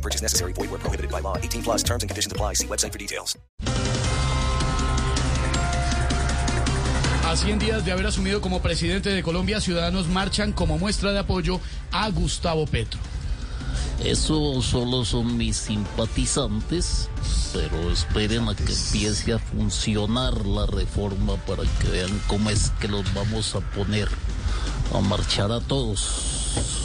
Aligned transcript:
No 0.00 0.02
purchase 0.02 0.22
necessary. 0.22 0.54
Void 0.54 0.70
where 0.70 0.80
prohibited 0.80 1.10
by 1.10 1.20
law. 1.20 1.36
18 1.36 1.62
plus 1.62 1.82
terms 1.82 2.02
and 2.02 2.08
conditions 2.08 2.32
apply. 2.32 2.54
See 2.54 2.66
website 2.66 2.92
for 2.92 2.98
details. 2.98 3.36
A 7.28 7.36
100 7.36 7.58
días 7.60 7.84
de 7.84 7.92
haber 7.92 8.06
asumido 8.06 8.40
como 8.40 8.60
presidente 8.60 9.10
de 9.10 9.22
Colombia, 9.22 9.60
ciudadanos 9.60 10.08
marchan 10.08 10.52
como 10.52 10.78
muestra 10.78 11.12
de 11.12 11.18
apoyo 11.18 11.60
a 11.92 12.08
Gustavo 12.10 12.66
Petro. 12.66 12.98
Eso 14.02 14.62
solo 14.62 15.04
son 15.04 15.36
mis 15.36 15.56
simpatizantes, 15.56 17.08
pero 17.52 17.90
esperen 17.90 18.48
a 18.48 18.54
que 18.54 18.72
empiece 18.72 19.34
a 19.34 19.38
funcionar 19.38 20.46
la 20.46 20.66
reforma 20.66 21.36
para 21.46 21.62
que 21.78 21.88
vean 21.88 22.20
cómo 22.26 22.48
es 22.48 22.72
que 22.80 22.88
los 22.88 23.04
vamos 23.12 23.54
a 23.54 23.60
poner 23.60 24.08
a 24.94 25.00
marchar 25.00 25.52
a 25.52 25.60
todos. 25.60 26.79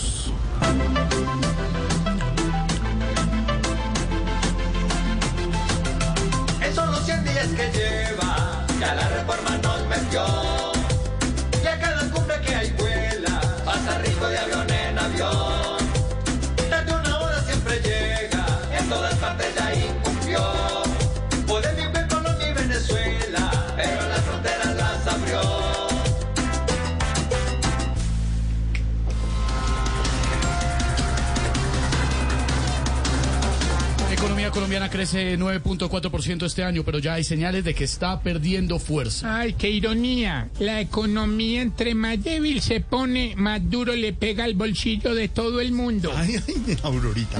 Economía 34.15 34.49
colombiana 34.49 34.89
crece 34.89 35.37
9.4% 35.37 36.45
este 36.45 36.63
año, 36.63 36.83
pero 36.83 36.99
ya 36.99 37.15
hay 37.15 37.23
señales 37.23 37.63
de 37.63 37.73
que 37.73 37.83
está 37.83 38.21
perdiendo 38.21 38.79
fuerza. 38.79 39.39
Ay, 39.39 39.53
qué 39.53 39.69
ironía. 39.69 40.49
La 40.59 40.79
economía 40.79 41.61
entre 41.61 41.95
más 41.95 42.23
débil 42.23 42.61
se 42.61 42.79
pone, 42.79 43.33
más 43.35 43.69
duro 43.69 43.93
le 43.93 44.13
pega 44.13 44.45
al 44.45 44.55
bolsillo 44.55 45.13
de 45.13 45.27
todo 45.27 45.59
el 45.59 45.73
mundo. 45.73 46.11
Ay, 46.15 46.35
ay, 46.47 46.77
Aurorita. 46.83 47.39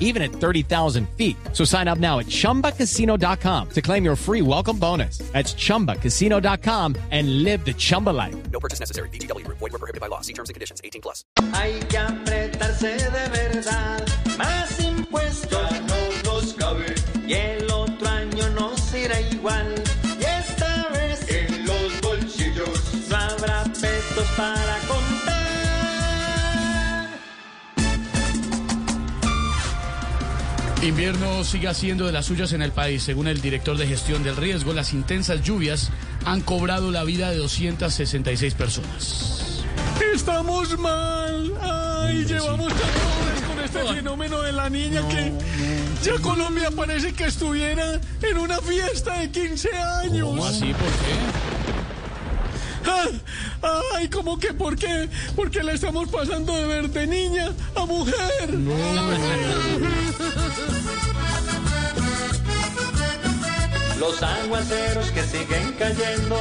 even 0.00 0.22
at 0.22 0.32
30,000 0.32 1.08
feet. 1.10 1.36
So 1.52 1.64
sign 1.64 1.86
up 1.86 1.98
now 1.98 2.18
at 2.18 2.26
ChumbaCasino.com 2.26 3.68
to 3.70 3.82
claim 3.82 4.04
your 4.04 4.16
free 4.16 4.42
welcome 4.42 4.78
bonus. 4.78 5.18
That's 5.32 5.54
ChumbaCasino.com 5.54 6.96
and 7.10 7.44
live 7.44 7.64
the 7.64 7.74
Chumba 7.74 8.10
life. 8.10 8.34
No 8.50 8.58
purchase 8.58 8.80
necessary. 8.80 9.10
VGW. 9.10 9.46
Void 9.46 9.60
were 9.72 9.78
prohibited 9.78 10.00
by 10.00 10.08
law. 10.08 10.22
See 10.22 10.32
terms 10.32 10.48
and 10.48 10.54
conditions. 10.54 10.80
18 10.82 11.02
plus. 11.02 11.24
Hay 11.52 11.78
que 11.88 11.98
apretarse 11.98 12.96
de 12.96 13.28
verdad. 13.30 14.04
Más 14.36 14.80
impuestos 14.80 15.70
ya 15.70 15.80
no 15.80 16.32
nos 16.32 16.52
cabe. 16.54 16.94
Y 17.26 17.34
el 17.34 17.70
otro 17.70 18.08
año 18.08 18.48
nos 18.50 18.94
irá 18.94 19.20
igual. 19.20 19.74
Y 20.20 20.24
esta 20.24 20.88
vez 20.90 21.28
en 21.30 21.66
los 21.66 22.00
bolsillos 22.00 23.08
no 23.08 23.16
habrá 23.16 23.64
pesos 23.64 24.26
para 24.36 24.78
contar. 24.86 25.07
Invierno 30.82 31.42
sigue 31.42 31.66
haciendo 31.66 32.06
de 32.06 32.12
las 32.12 32.26
suyas 32.26 32.52
en 32.52 32.62
el 32.62 32.70
país. 32.70 33.02
Según 33.02 33.26
el 33.26 33.40
director 33.40 33.76
de 33.76 33.86
gestión 33.86 34.22
del 34.22 34.36
riesgo, 34.36 34.72
las 34.72 34.92
intensas 34.92 35.42
lluvias 35.42 35.90
han 36.24 36.40
cobrado 36.40 36.92
la 36.92 37.02
vida 37.02 37.30
de 37.30 37.36
266 37.36 38.54
personas. 38.54 39.64
Estamos 40.14 40.78
mal. 40.78 41.52
Ay, 41.60 42.24
llevamos 42.24 42.72
horas 42.72 43.42
con 43.48 43.64
este 43.64 43.94
fenómeno 43.94 44.40
de 44.40 44.52
la 44.52 44.70
niña 44.70 45.06
que 45.08 45.32
ya 46.02 46.16
Colombia 46.22 46.70
parece 46.70 47.12
que 47.12 47.24
estuviera 47.24 48.00
en 48.22 48.38
una 48.38 48.58
fiesta 48.58 49.18
de 49.18 49.30
15 49.32 49.68
años. 49.76 50.28
¿Cómo 50.28 50.44
así? 50.44 50.72
¿Por 50.72 50.74
qué? 50.74 51.57
Ay, 53.94 54.08
¿cómo 54.08 54.38
que 54.38 54.52
por 54.54 54.76
qué? 54.76 55.08
Porque 55.34 55.62
la 55.62 55.72
estamos 55.72 56.08
pasando 56.08 56.54
de 56.54 56.66
ver 56.66 56.90
de 56.90 57.06
niña 57.06 57.52
a 57.74 57.84
mujer. 57.84 58.50
Los 63.98 64.22
aguaceros 64.22 65.10
que 65.10 65.22
siguen 65.24 65.74
cayendo, 65.78 66.36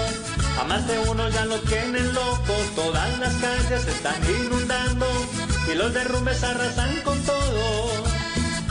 a 0.60 0.64
más 0.66 0.88
de 0.88 1.00
uno 1.10 1.28
ya 1.30 1.46
lo 1.46 1.60
tienen 1.62 2.14
loco, 2.14 2.54
todas 2.76 3.20
las 3.20 3.34
calles 3.36 3.82
se 3.82 3.92
están 3.92 4.22
inundando 4.42 5.08
y 5.72 5.76
los 5.76 5.94
derrumbes 5.94 6.44
arrasan 6.44 7.02
con 7.02 7.20
todo. 7.24 7.92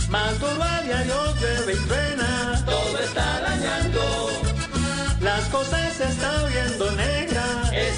Más 0.09 0.39
duro 0.39 0.63
a 0.63 0.81
diario 0.83 1.35
llueve 1.41 1.73
y 1.73 1.87
truena, 1.89 2.63
todo 2.65 2.99
está 2.99 3.41
dañando. 3.41 4.31
Las 5.21 5.45
cosas 5.49 5.93
se 5.95 6.05
están 6.05 6.49
viendo. 6.49 6.86